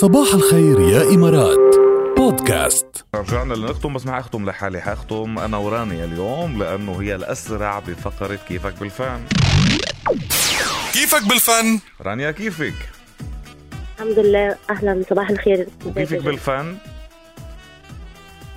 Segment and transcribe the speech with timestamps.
[0.00, 1.76] صباح الخير يا إمارات.
[2.16, 2.86] بودكاست.
[3.14, 4.80] رجعنا لنختم بس ما حختم لحالي.
[4.80, 9.20] حختم أنا ورانيا اليوم لأنه هي الأسرع بفقرة كيفك بالفن.
[10.92, 12.74] كيفك بالفن؟ رانيا كيفك؟
[13.98, 15.02] الحمد لله أهلا.
[15.10, 15.66] صباح الخير.
[15.86, 16.76] وكيفك بالفن؟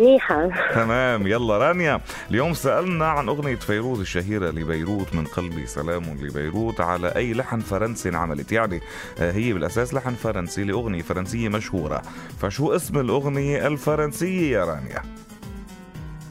[0.00, 2.00] منيحة تمام يلا رانيا.
[2.30, 8.08] اليوم سألنا عن أغنية فيروز الشهيرة لبيروت من قلبي سلام لبيروت على أي لحن فرنسي
[8.08, 8.52] انعملت.
[8.52, 8.80] يعني
[9.18, 12.02] آه، هي بالأساس لحن فرنسي لأغنية فرنسية مشهورة.
[12.40, 15.02] فشو اسم الأغنية الفرنسية يا رانيا؟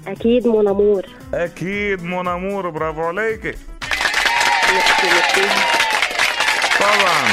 [0.07, 3.53] أكيد مونامور أكيد مونامور برافو عليكي
[6.79, 7.23] طبعا.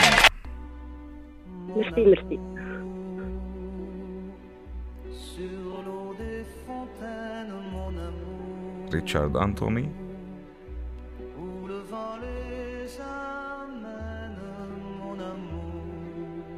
[1.76, 2.40] ميرسي ميرسي
[8.94, 9.88] ريتشارد أنتوني.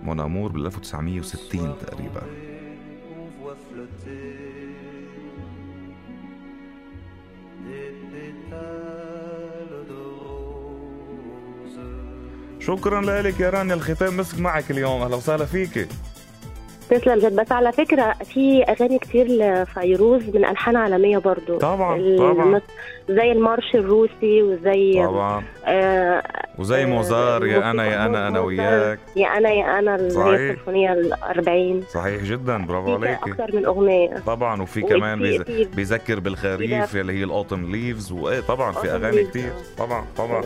[0.02, 2.22] مونامور بال 1960 تقريبا.
[12.60, 15.86] شكرا لك يا رانيا الختام مسك معك اليوم أهلا وسهلا فيكي
[16.90, 21.58] تسلم جد بس على فكرة في أغاني كتير لفيروز من ألحان عالمية برضو.
[21.58, 22.60] طبعاً، طبعاً.
[23.08, 25.42] زي المارش الروسي وزي طبعا.
[25.66, 26.22] آه
[26.58, 28.98] وزي آه، Mozart يا أنا يا أنا أنا وياك.
[29.16, 31.82] يا أنا يا أنا السيمفونية الأربعين.
[31.94, 33.30] صحيح جدا برافو عليكي.
[33.30, 34.18] أكثر من أغنية.
[34.26, 35.42] طبعا وفي كمان بيز-
[35.76, 36.96] بيذكر بالخريف.
[36.96, 39.52] اللي هي Autumn Leaves وإيه طبعا في Leaves، كتير.
[39.78, 40.42] طبعا طبعا.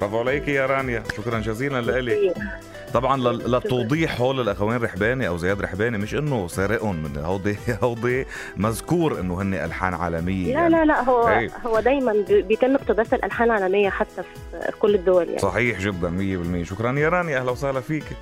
[0.00, 1.02] برافو عليكي يا رانيا.
[1.16, 2.34] شكرا جزيلا لك
[2.94, 8.26] طبعا لل- للتوضيح هول الاخوين رحباني أو زياد رحباني مش إنه سارقهم من هودي هودي
[8.56, 10.46] مذكور إنه هن ألحان عالمية.
[10.46, 10.74] لا يعني.
[10.74, 11.50] لا لا هو إيه.
[11.66, 15.38] هو دايما بي- بيتم اقتباس الألحان العالمية حتى في كل الدول يعني.
[15.38, 18.14] صحيح جدا 100% شكرا يا رانيا أهلا وسهلا فيكي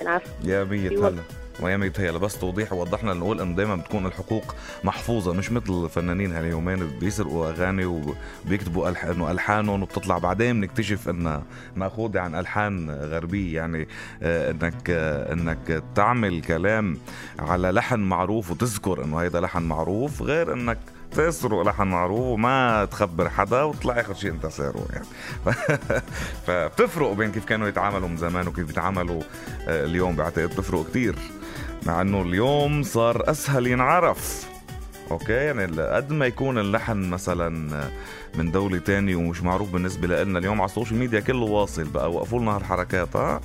[0.00, 1.08] العفو يا مية.
[1.08, 1.22] هلا.
[1.60, 2.18] ويا مية هلا.
[2.18, 4.54] بس توضيح وضحنا نقول انه دائما بتكون الحقوق
[4.84, 7.84] محفوظة مش مثل الفنانين هاليومين بيسرقوا أغاني
[8.44, 9.04] وبيكتبوا ألح...
[9.04, 10.18] إنه ألحانهم وبتطلع.
[10.18, 11.42] بعدين بنكتشف انها
[11.76, 13.88] مأخوذة عن ألحان غربية يعني
[14.22, 16.98] آه، إنك آه، إنك تعمل كلام
[17.38, 20.78] على لحن معروف وتذكر إنه هيدا لحن معروف غير إنك
[21.16, 25.06] تسرق لحن معروف وما تخبر حدا وتطلع آخر شيء أنت سارقه يعني.
[26.46, 29.22] فبتفرق بين كيف كانوا يتعاملوا من زمان وكيف بيتعاملوا
[29.68, 30.16] آه، اليوم.
[30.16, 31.14] بعتقد بتفرق كتير
[31.86, 34.46] مع إنه اليوم صار أسهل ينعرف.
[35.10, 37.90] okay؟ يعني قد ما يكون اللحن مثلا آه،
[38.38, 40.38] من دولة تاني ومش معروف بالنسبة لنا.
[40.38, 43.40] اليوم على السوشيال ميديا كله واصل بقى وقفوا لنا هالحركات ها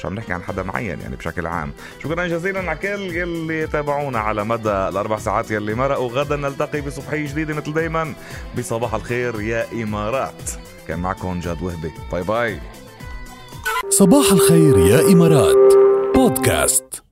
[0.00, 1.72] مش عم نحكي عن حدا معين يعني بشكل عام.
[2.02, 6.08] شكرا جزيلا على كل اللي تابعونا على مدى الأربع ساعات يلي مرقوا.
[6.08, 8.14] غدا نلتقي بصبحية جديدة مثل دايما.
[8.58, 10.50] بصباح الخير يا إمارات.
[10.88, 11.92] كان معكم جاد وهبي.
[12.12, 12.60] باي باي.
[13.88, 15.74] صباح الخير يا إمارات.
[16.14, 17.02] بودكاست.